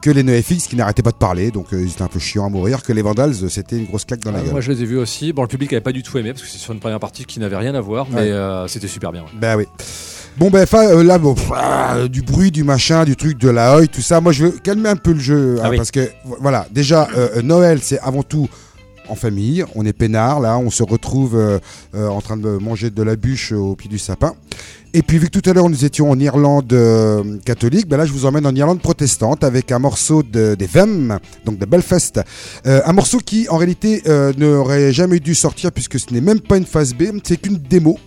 [0.00, 1.50] que les NoFX qui n'arrêtaient pas de parler.
[1.50, 2.82] Donc euh, ils étaient un peu chiants à mourir.
[2.82, 4.52] Que les Vandals euh, c'était une grosse claque dans la Euh, gueule.
[4.52, 5.32] moi je les ai vus aussi.
[5.32, 7.24] Bon, le public avait pas du tout aimé parce que c'est sur une première partie
[7.24, 9.24] qui n'avait rien à voir, mais euh, c'était super bien.
[9.40, 9.64] Ben oui.
[10.36, 13.48] Bon ben fa- euh, là bon, pff, ah, du bruit, du machin, du truc, de
[13.48, 14.20] la oi, tout ça.
[14.20, 15.76] Moi je veux calmer un peu le jeu hein, Ah oui.
[15.76, 18.48] parce que vo- voilà déjà euh, Noël c'est avant tout
[19.08, 19.64] en famille.
[19.74, 21.58] On est peinard là, on se retrouve euh,
[21.94, 24.34] en train de manger de la bûche au pied du sapin.
[24.94, 28.06] Et puis vu que tout à l'heure nous étions en Irlande euh, catholique, ben là
[28.06, 32.20] je vous emmène en Irlande protestante avec un morceau de, des Vem, donc de Belfast.
[32.66, 36.40] Euh, un morceau qui en réalité euh, n'aurait jamais dû sortir puisque ce n'est même
[36.40, 37.98] pas une phase B, c'est qu'une démo.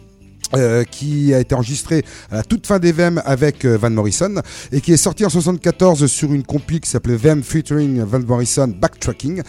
[0.55, 4.35] Euh, qui a été enregistré à la toute fin des VEM avec euh, Van Morrison
[4.71, 8.67] et qui est sorti en 74 sur une compil qui s'appelait VEM featuring Van Morrison
[8.67, 9.41] Backtracking.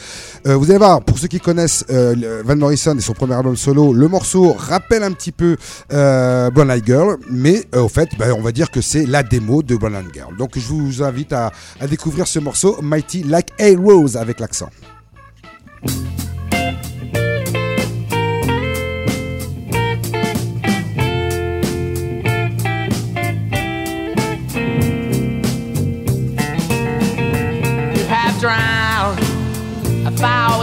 [0.46, 3.92] Euh, vous allez voir, pour ceux qui connaissent Van Morrison et son premier album solo,
[3.92, 5.56] le morceau rappelle un petit peu
[5.90, 9.76] Blonde Eye Girl, mais au fait, bah, on va dire que c'est la démo de
[9.76, 10.36] Blonde Eye Girl.
[10.36, 11.50] Donc je vous invite à
[11.88, 14.68] découvrir ce morceau Mighty Like a Rose avec l'accent.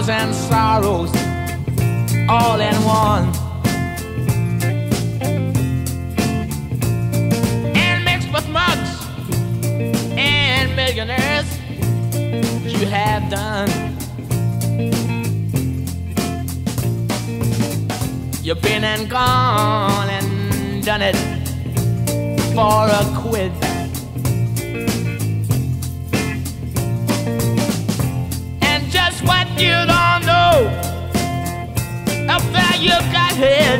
[0.09, 1.11] Thousand sorrows
[2.27, 3.25] all in one.
[7.75, 9.05] And mixed with mugs
[10.17, 11.47] and millionaires,
[12.65, 13.69] you have done.
[18.41, 21.15] You've been and gone and done it
[22.55, 23.68] for a quid.
[29.59, 30.89] You don't know
[32.29, 33.79] up there you got hid.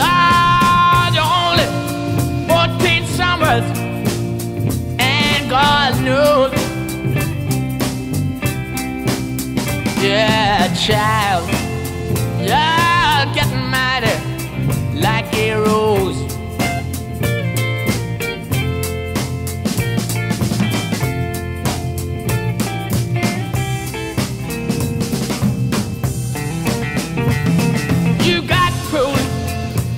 [0.00, 1.66] Lord, only
[2.46, 3.66] 14 summers,
[5.00, 6.52] and God knows.
[10.00, 11.48] Yeah, child,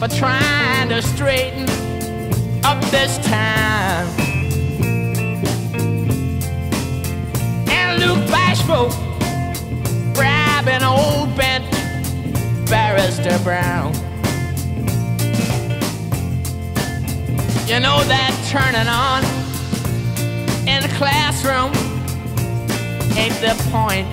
[0.09, 1.69] for trying to straighten
[2.65, 4.07] up this time.
[7.71, 8.89] And Luke Bashful
[10.15, 11.65] grabbing old bent
[12.69, 13.95] Barrister Brown.
[17.67, 19.25] You know that turning on
[20.69, 21.73] in the classroom
[23.17, 24.07] ain't the point.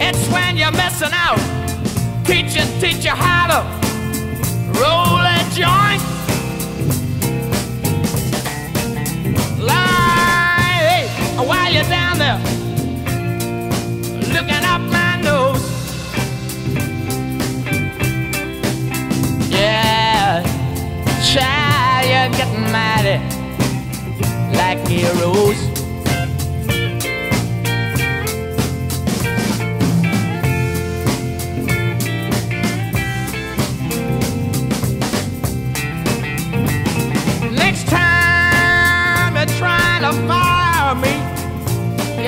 [0.00, 1.63] It's when you're missing out.
[2.24, 3.58] Teachers teach you how to
[4.80, 6.02] roll a joint.
[9.60, 11.06] Lie, hey,
[11.46, 12.38] while you're down there
[14.32, 15.64] looking up my nose.
[19.50, 20.42] Yeah,
[21.22, 23.18] child, you're getting mighty
[24.56, 25.73] like heroes.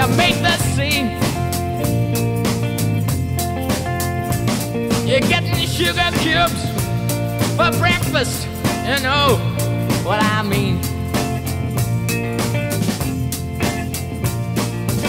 [0.07, 1.11] You make the scene.
[5.07, 6.63] You're getting sugar cubes
[7.57, 8.47] for breakfast,
[8.85, 9.37] you know
[10.05, 10.81] what I mean.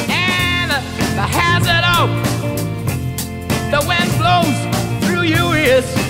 [0.10, 2.10] And the hazard of
[3.72, 6.07] the wind blows through your ears.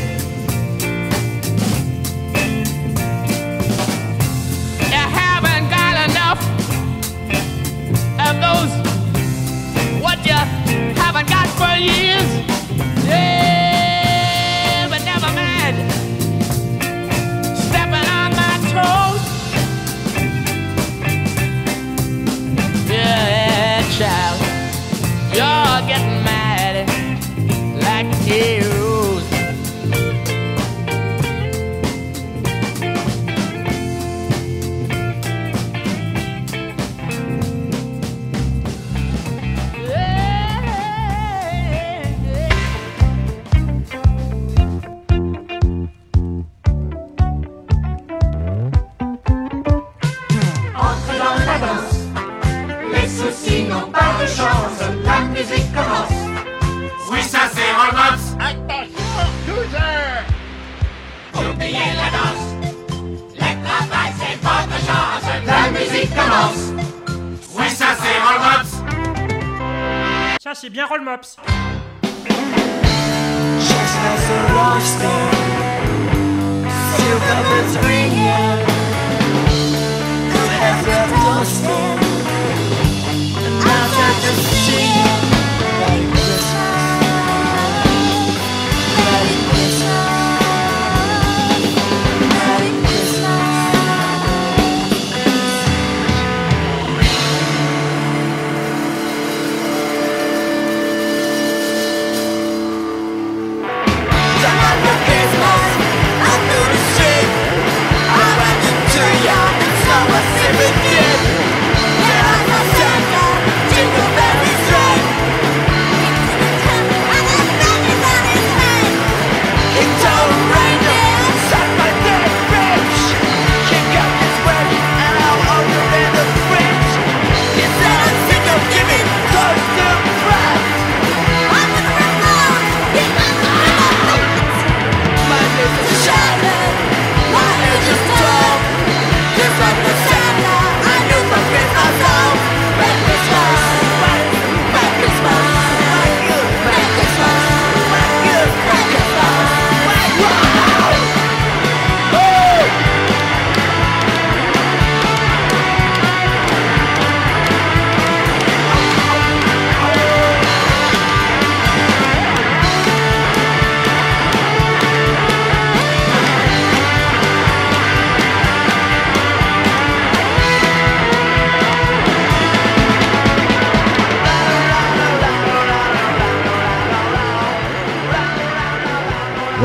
[11.17, 13.05] Haven't got for years.
[13.05, 13.56] Yeah,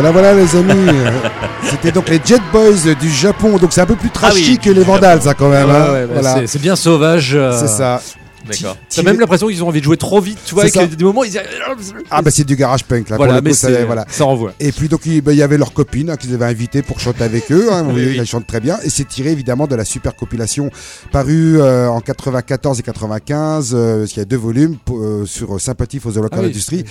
[0.03, 0.91] Voilà, voilà les amis.
[1.71, 3.57] C'était donc les Jet Boys du Japon.
[3.59, 5.69] Donc c'est un peu plus trashy Ah oui, que les Vandals, ça quand même.
[5.69, 5.93] Ouais, hein.
[5.93, 6.35] ouais, bah, Voilà.
[6.41, 7.33] c'est- C'est bien sauvage.
[7.35, 8.01] euh, C'est ça.
[8.49, 8.77] D'accord.
[8.95, 10.81] T'as même l'impression qu'ils ont envie de jouer trop vite, tu vois, C'est et qu'il
[10.83, 10.97] y a ça.
[10.97, 11.41] des moments ils disent
[12.11, 13.17] Ah bah c'est du garage punk là.
[13.17, 14.05] Voilà, pour le mais coup, ça, c'est- voilà.
[14.09, 14.53] ça renvoie.
[14.61, 17.25] Et puis donc il bah, y avait leurs copines hein, qu'ils avaient invitées pour chanter
[17.25, 17.69] avec eux.
[17.73, 18.17] Hein, Oui.
[18.19, 18.79] Elles chantent très bien.
[18.85, 20.71] Et c'est tiré évidemment de la super compilation
[21.11, 23.73] parue euh, en 94 et 95.
[23.75, 26.41] Euh, parce qu'il y a deux volumes pour, euh, sur Sympathy for the Local Ah
[26.43, 26.85] oui, Industry.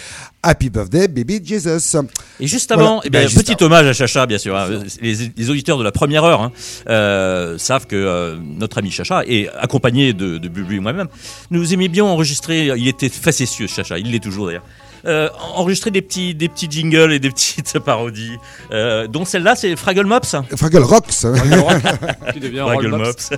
[0.44, 1.98] Happy Birthday Baby Jesus.
[2.40, 3.02] Et juste avant, Voilà.
[3.06, 4.56] eh bien, Ben, juste petit hommage à Chacha, bien sûr.
[4.58, 4.68] hein.
[5.02, 6.52] Les, les auditeurs de la première heure hein,
[6.90, 11.08] euh, savent que euh, notre ami Chacha, et accompagné de, de Bubu et moi-même,
[11.52, 12.68] nous aimions bien enregistrer.
[12.76, 14.00] Il était facétieux, Chacha.
[14.00, 14.64] Il l'est toujours d'ailleurs.
[15.06, 18.38] Euh, enregistrer des petits, des petits jingles et des petites parodies.
[18.72, 20.36] Euh, dont celle-là, c'est Fraggle Mops.
[20.56, 21.06] Fraggle Rocks.
[22.34, 23.30] Qui devient Fraggle Roll Mops.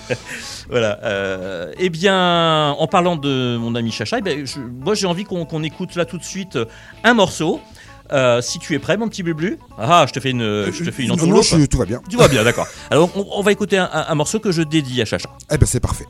[0.68, 0.98] voilà.
[1.02, 5.24] Euh, eh bien, en parlant de mon ami Chacha, eh ben, je- moi j'ai envie
[5.24, 6.58] qu'on écoute là tout de suite
[7.04, 7.60] un morceau.
[8.12, 9.56] Euh, si tu es prêt, mon petit Bublu.
[9.78, 10.42] Ah, je te fais une,
[10.72, 11.44] je te fais une Non, non, entourloupe.
[11.60, 12.00] je- tout va bien.
[12.10, 12.66] Tout va bien, d'accord.
[12.90, 15.28] Alors, on, on va écouter un, un- un morceau que je dédie à Chacha.
[15.52, 16.06] Eh ben c'est parfait.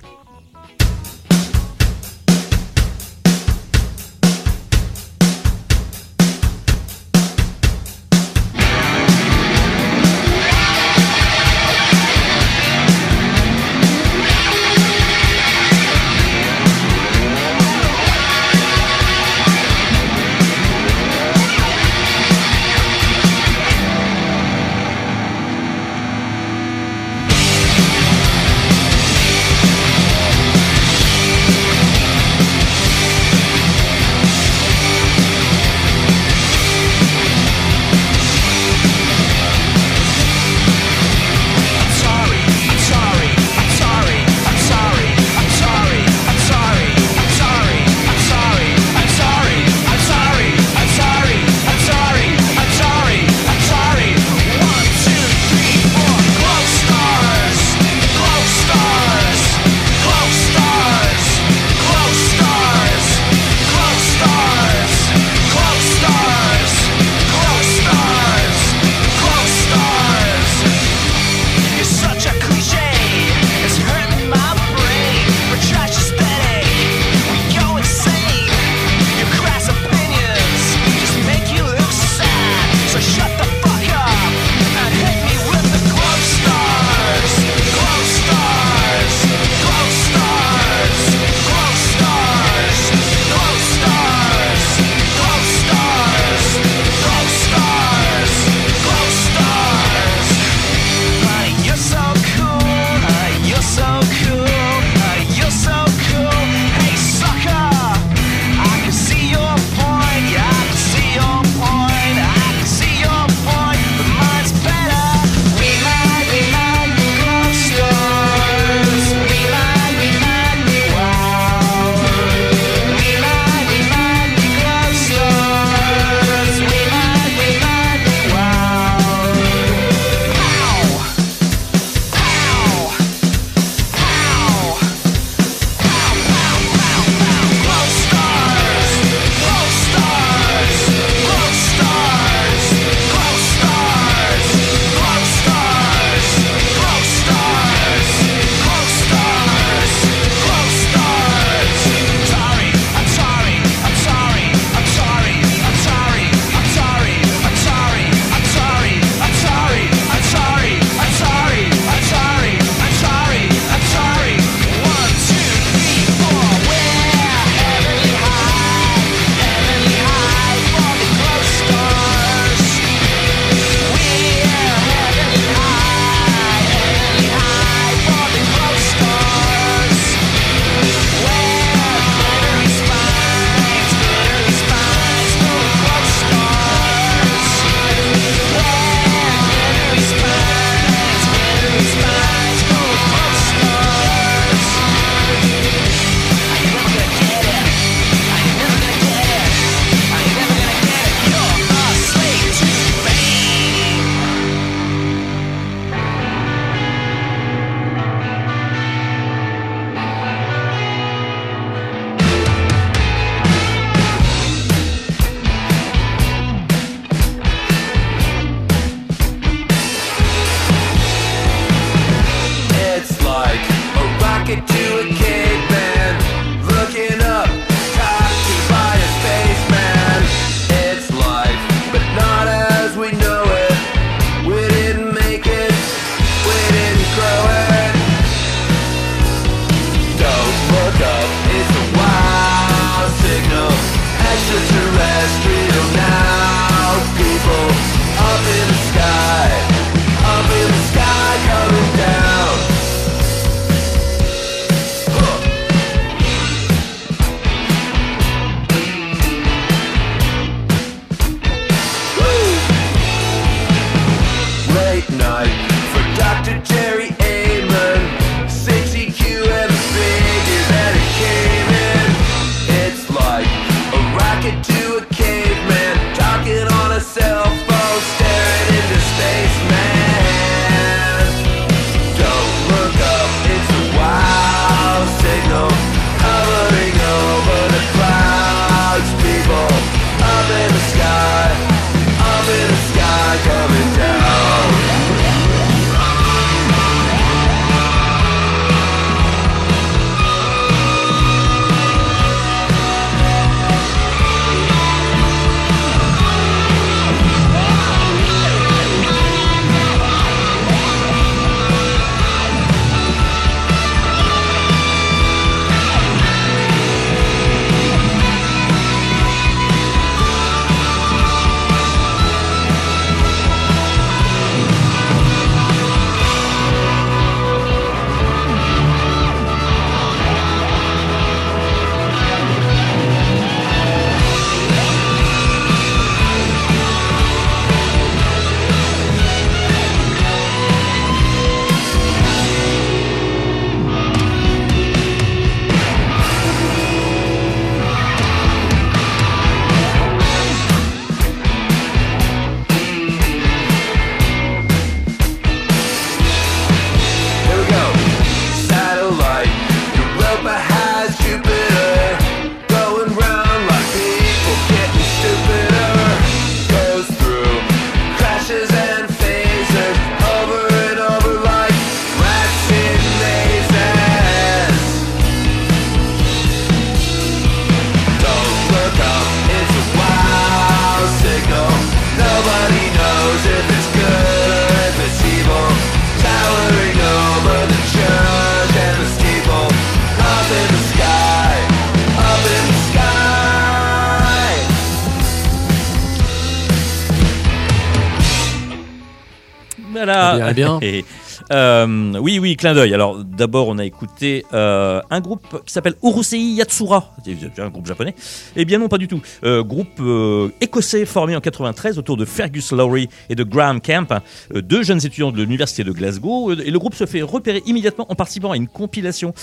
[401.53, 402.95] Euh, oui, oui, clin d'œil.
[402.95, 407.15] Alors, d'abord, on a écouté euh, un groupe qui s'appelle Urusei Yatsura.
[407.25, 408.15] C'est un groupe japonais.
[408.57, 409.21] Eh bien, non, pas du tout.
[409.45, 414.13] Euh, groupe euh, écossais formé en 93 autour de Fergus Lowry et de Graham Camp,
[414.55, 416.53] euh, deux jeunes étudiants de l'université de Glasgow.
[416.53, 419.35] Et le groupe se fait repérer immédiatement en participant à une compilation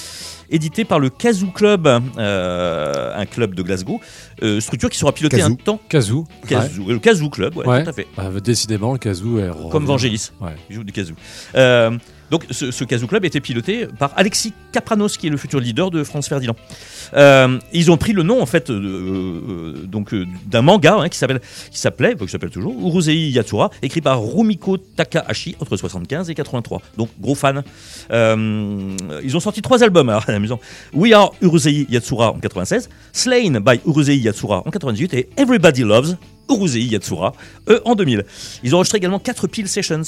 [0.50, 1.88] éditée par le Kazoo Club,
[2.18, 4.00] euh, un club de Glasgow,
[4.44, 5.52] euh, structure qui sera pilotée Kazoo.
[5.54, 5.80] un temps.
[5.90, 6.26] Kazoo.
[6.48, 7.84] Kazoo, euh, le Kazoo Club, ouais, Ouais.
[7.84, 8.08] tout à fait.
[8.16, 10.32] Bah, décidément, le kazoo est Comme Vangelis.
[10.42, 10.56] Ouais.
[10.70, 11.16] Il joue du kazoo.
[12.32, 15.92] Donc ce, ce kazoo club était piloté par Alexis Kapranos, qui est le futur leader
[15.92, 16.56] de France Ferdinand.
[17.14, 21.18] Euh, ils ont pris le nom en fait euh, donc euh, d'un manga hein, qui
[21.18, 26.82] s'appelle qui qui s'appelle toujours Urusei Yatsura, écrit par Rumiko Takahashi entre 75 et 83.
[26.98, 27.64] Donc gros fan.
[28.10, 30.60] Ils ont sorti trois albums, alors amusant.
[30.94, 36.18] We Are Urusei Yatsura en 96, Slain by Urusei Yatsura en 98 et Everybody Loves
[36.50, 37.34] Urusei Yatsura
[37.70, 38.26] euh, en 2000.
[38.64, 40.04] Ils ont enregistré également 4 Peel Sessions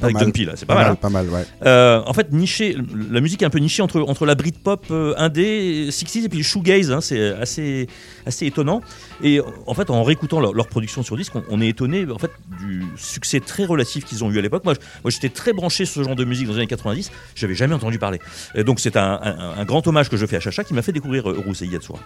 [0.00, 0.22] Pas avec mal.
[0.24, 0.86] John Peel, c'est pas, mal.
[0.90, 0.94] hein.
[0.96, 1.44] Pas mal, ouais.
[1.64, 2.76] Euh, en fait, niché,
[3.10, 6.38] la musique est un peu nichée entre, entre la Britpop euh, indé, 60s et puis
[6.38, 7.86] le shoegaze, hein, c'est assez,
[8.26, 8.80] assez étonnant.
[9.22, 12.18] Et en fait, en réécoutant leur, leur production sur disque, on, on est étonné en
[12.18, 12.30] fait,
[12.60, 14.64] du succès très relatif qu'ils ont eu à l'époque.
[14.64, 14.74] Moi,
[15.06, 17.98] j'étais très branché sur ce genre de musique dans les années 90, j'avais jamais entendu
[17.98, 18.18] parler.
[18.56, 20.82] Et donc, c'est un, un- un grand hommage que je fais à Chacha qui m'a
[20.82, 22.00] fait découvrir euh, Yatsura.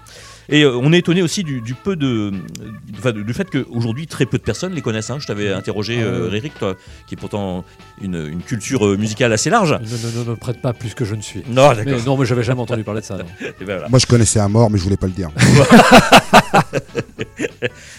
[0.50, 2.32] Et euh, on est étonné aussi du, du peu de,
[2.98, 5.10] enfin, du fait qu'aujourd'hui, très peu de personnes les connaissent.
[5.10, 5.18] hein.
[5.20, 6.76] Je t'avais interrogé, euh, Eric, toi,
[7.06, 7.64] qui est pourtant
[8.00, 9.72] une, une culture euh, musicale assez large.
[9.72, 11.42] Ne, me prête pas plus que je ne suis.
[11.48, 11.84] Non, d'accord.
[11.86, 13.16] Mais non, mais j'avais jamais entendu parler de ça.
[13.40, 13.88] ben voilà.
[13.88, 15.30] Moi, je connaissais un mort, mais je voulais pas le dire.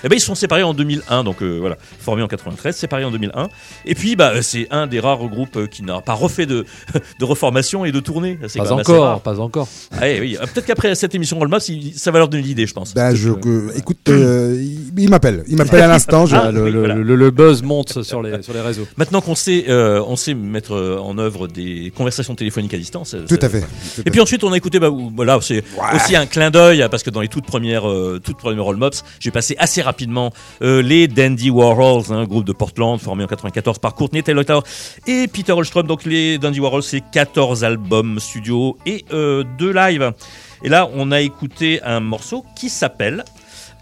[0.03, 3.05] Eh ben, ils se sont séparés en 2001, donc euh, voilà, formés en 93, séparés
[3.05, 3.49] en 2001.
[3.85, 6.65] Et puis, bah, c'est un des rares groupes euh, qui n'a pas refait de,
[7.19, 8.37] de reformation et de tournée.
[8.47, 9.21] C'est Pas quand même assez encore, rare.
[9.21, 9.67] pas encore.
[9.91, 11.59] Ah, eh oui, peut-être qu'après cette émission Roll Maps,
[11.95, 12.93] ça va leur donner l'idée, je pense.
[12.93, 15.43] Ben, je, que- écoute, euh, il, il m'appelle.
[15.47, 16.25] Il m'appelle à l'instant.
[16.31, 16.95] Ah, le, oui, le- voilà.
[16.95, 18.87] le- le buzz monte sur les, sur les réseaux.
[18.97, 23.13] Maintenant qu'on sait, euh, on sait mettre euh, en œuvre des conversations téléphoniques à distance.
[23.13, 23.61] euh, Tout à fait.
[23.61, 25.63] Tout Et puis ensuite, on a écouté, bah, voilà, c'est
[25.95, 29.03] aussi un clin d'œil, parce que dans les toutes premières, euh, toutes premières Roll Mops,
[29.19, 33.79] j'ai passé assez rapidement euh, les Dandy Warhols, un groupe de Portland formé en 94
[33.79, 34.63] par Courtney Taylor
[35.07, 35.87] et Peter Holstrom.
[35.87, 40.13] Donc les Dandy Warhols, c'est 14 albums studio et euh, 2 live.
[40.63, 43.23] Et là, on a écouté un morceau qui s'appelle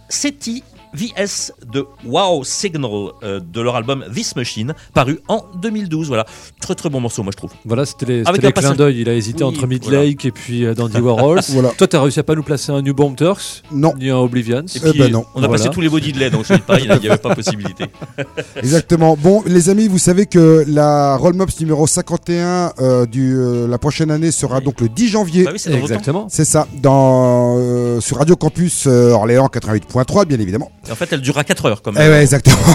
[0.10, 0.64] SETI
[0.94, 2.92] VS de Wow Signal
[3.24, 6.08] euh, de leur album This Machine, paru en 2012.
[6.08, 6.26] Voilà,
[6.62, 7.52] très très bon morceau, moi je trouve.
[7.66, 9.02] Voilà, c'était les, Avec c'était un les clins d'œil.
[9.02, 9.68] Il a hésité Oui, entre voilà.
[9.74, 11.42] Midlake et puis euh, Dandy Warhols.
[11.50, 11.70] Voilà.
[11.78, 13.94] Toi, t'as réussi à pas nous placer un New Bomb Turks Non.
[13.98, 15.26] Ni un Oblivions Et Eh ben non.
[15.36, 15.64] on a Voilà.
[15.64, 17.86] passé tous les body de lait, donc je dis pareil, il n'y avait pas possibilité.
[18.56, 19.16] Exactement.
[19.18, 23.78] Bon, les amis, vous savez que la Roll Mops numéro 51 euh, du euh, la
[23.78, 25.44] prochaine année sera donc le 10 janvier.
[25.44, 25.74] Bah oui, c'est.
[25.74, 26.28] Exactement.
[26.30, 30.72] C'est ça, dans euh, sur Radio Campus euh, Orléans 88.3, bien évidemment.
[30.88, 32.12] Et en fait, elle durera 4 heures quand Eh même.
[32.12, 32.58] ouais, exactement.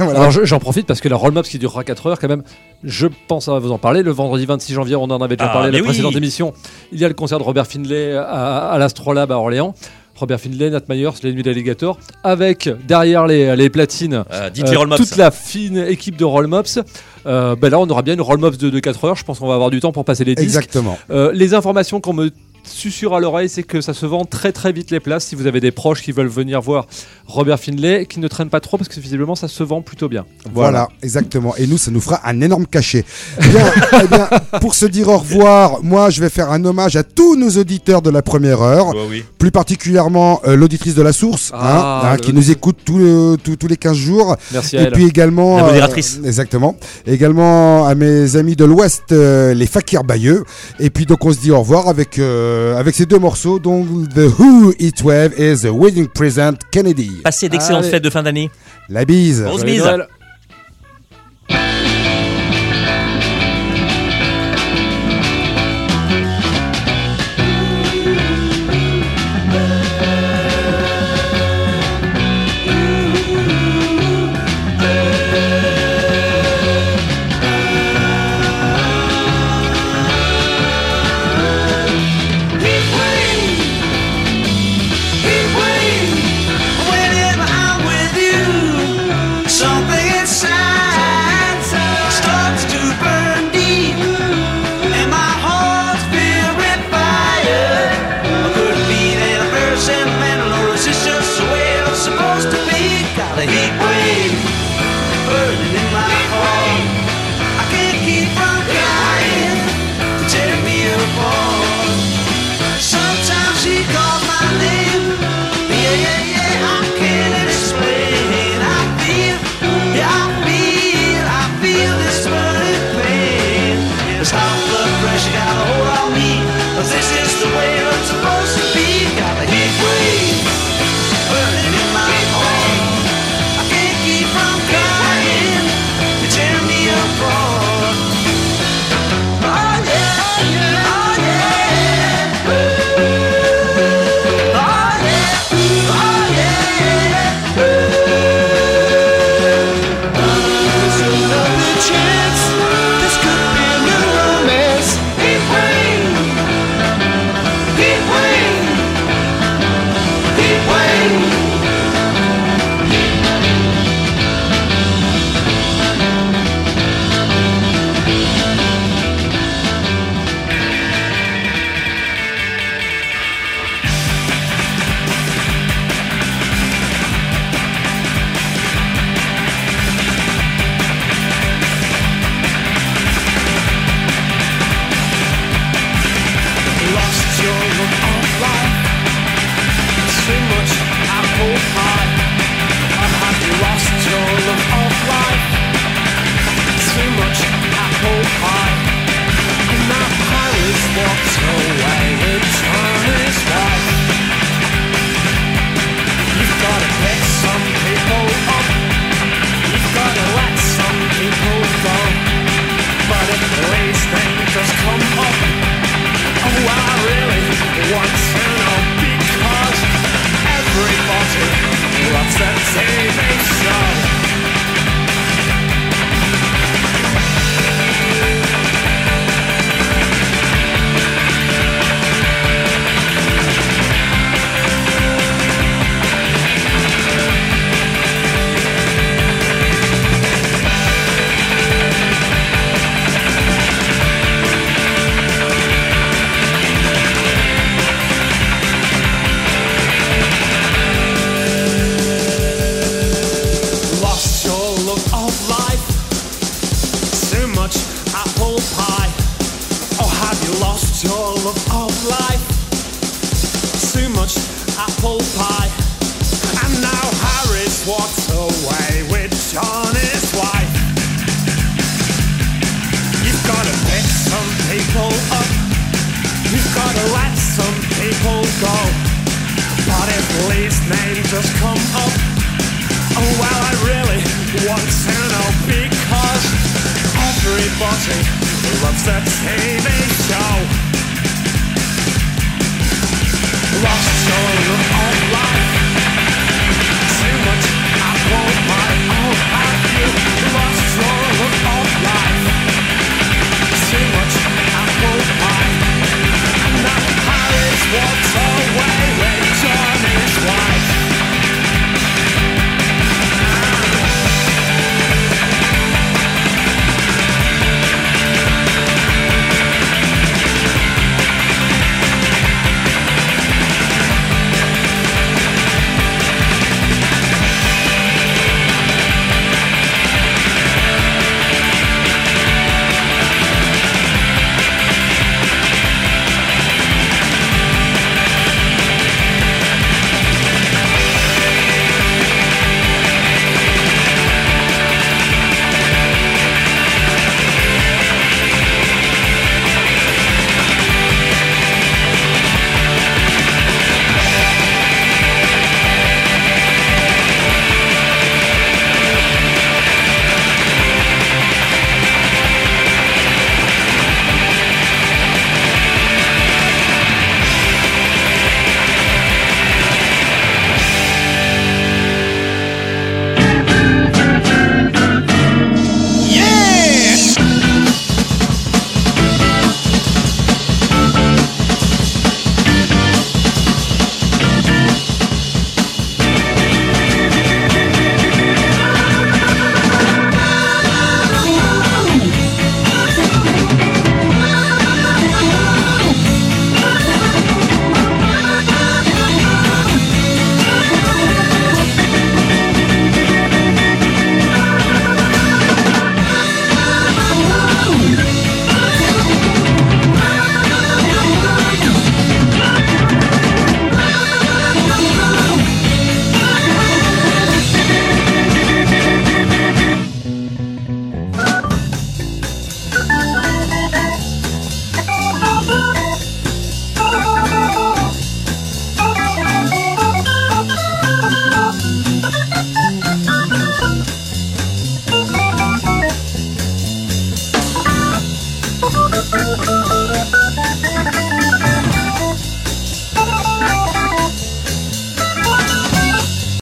[0.00, 0.20] Voilà.
[0.20, 2.44] Alors je- j'en profite parce que la Roll Maps qui durera 4 heures quand même,
[2.84, 4.04] je pense à vous en parler.
[4.04, 5.88] Le vendredi 26 janvier, on en avait déjà Ah, parlé mais la oui.
[5.88, 6.52] précédente émission.
[6.92, 9.74] Il y a le concert de Robert Finlay à, à l'Astrolabe à Orléans.
[10.14, 14.50] Robert Finlay, Nat Myers, les Nuits d'Alligator, avec derrière les, les platines Euh,
[14.96, 16.78] toute la fine équipe de Roll Mops.
[17.26, 19.16] Euh, ben là, on aura bien une Roll Mops de, de 4 heures.
[19.16, 20.46] Je pense qu'on va avoir du temps pour passer les disques.
[20.46, 20.96] Exactement.
[21.10, 22.30] Euh, les informations qu'on me
[22.64, 25.24] susurre à l'oreille, c'est que ça se vend très très vite les places.
[25.24, 26.86] Si vous avez des proches qui veulent venir voir
[27.28, 30.24] Robert Finlay, qui ne traînent pas trop parce que visiblement ça se vend plutôt bien.
[30.54, 30.88] Voilà.
[31.02, 31.54] exactement.
[31.56, 33.04] Et nous, ça nous fera un énorme cachet.
[33.40, 33.64] Bien,
[34.02, 34.28] eh bien,
[34.60, 38.00] pour se dire au revoir, moi, je vais faire un hommage à tous nos auditeurs
[38.00, 39.24] de la première heure, Bah oui.
[39.38, 42.98] plus particulièrement euh, l'auditrice de la source, Ah, hein, hein, le- qui nous écoute tous
[42.98, 44.34] le- tous- tous les 15 jours.
[44.52, 44.92] Merci à Et elle.
[44.92, 46.18] puis également, La modératrice.
[46.22, 46.76] euh, exactement.
[47.06, 50.44] Également à mes amis de l'Ouest, euh, les Fakir Bayeux.
[50.80, 53.86] Et puis donc on se dit au revoir avec euh, avec ces deux morceaux, donc
[54.14, 57.12] The Who It Wave et The Wedding Present Kennedy.
[57.22, 57.90] Passez d'excellentes Allez.
[57.90, 58.50] fêtes de fin d'année.
[58.88, 59.42] La bise.
[59.42, 59.82] Grosse bise.